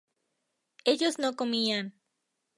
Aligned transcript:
ellos 0.83 1.19
no 1.19 1.35
comían 1.35 1.93